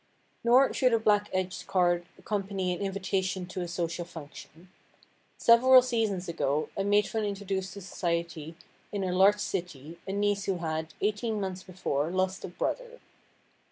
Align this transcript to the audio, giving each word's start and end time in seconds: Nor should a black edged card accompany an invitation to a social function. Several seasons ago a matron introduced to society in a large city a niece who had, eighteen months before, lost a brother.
Nor 0.43 0.73
should 0.73 0.93
a 0.93 0.99
black 0.99 1.29
edged 1.31 1.67
card 1.67 2.07
accompany 2.17 2.73
an 2.73 2.81
invitation 2.81 3.45
to 3.45 3.61
a 3.61 3.67
social 3.67 4.03
function. 4.03 4.71
Several 5.37 5.79
seasons 5.83 6.27
ago 6.27 6.69
a 6.75 6.83
matron 6.83 7.23
introduced 7.23 7.73
to 7.75 7.81
society 7.81 8.55
in 8.91 9.03
a 9.03 9.13
large 9.13 9.37
city 9.39 9.99
a 10.07 10.11
niece 10.11 10.45
who 10.45 10.57
had, 10.57 10.95
eighteen 11.01 11.39
months 11.39 11.61
before, 11.61 12.09
lost 12.09 12.43
a 12.43 12.47
brother. 12.47 12.99